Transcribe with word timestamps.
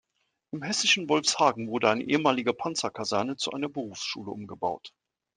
Im 0.51 0.63
hessischen 0.63 1.07
Wolfhagen 1.09 1.67
wurde 1.69 1.91
eine 1.91 2.03
ehemalige 2.03 2.55
Panzerkaserne 2.55 3.35
zu 3.37 3.51
einer 3.51 3.69
Berufsschule 3.69 4.31
umgebaut. 4.31 4.93